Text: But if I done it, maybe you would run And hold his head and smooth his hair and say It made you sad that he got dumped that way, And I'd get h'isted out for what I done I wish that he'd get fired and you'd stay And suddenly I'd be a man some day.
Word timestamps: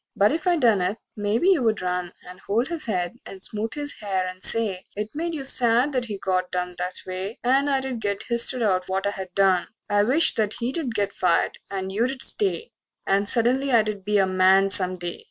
But 0.15 0.31
if 0.31 0.47
I 0.47 0.57
done 0.57 0.81
it, 0.81 0.97
maybe 1.15 1.49
you 1.49 1.61
would 1.61 1.83
run 1.83 2.11
And 2.27 2.39
hold 2.39 2.69
his 2.69 2.87
head 2.87 3.17
and 3.23 3.39
smooth 3.43 3.75
his 3.75 3.99
hair 3.99 4.27
and 4.27 4.41
say 4.41 4.83
It 4.95 5.09
made 5.13 5.35
you 5.35 5.43
sad 5.43 5.91
that 5.91 6.05
he 6.05 6.17
got 6.17 6.49
dumped 6.49 6.79
that 6.79 6.95
way, 7.05 7.37
And 7.43 7.69
I'd 7.69 8.01
get 8.01 8.21
h'isted 8.23 8.63
out 8.63 8.85
for 8.85 8.93
what 8.95 9.05
I 9.05 9.27
done 9.35 9.67
I 9.91 10.01
wish 10.01 10.33
that 10.33 10.55
he'd 10.57 10.95
get 10.95 11.13
fired 11.13 11.59
and 11.69 11.91
you'd 11.91 12.19
stay 12.23 12.71
And 13.05 13.29
suddenly 13.29 13.71
I'd 13.71 14.03
be 14.03 14.17
a 14.17 14.25
man 14.25 14.71
some 14.71 14.97
day. 14.97 15.19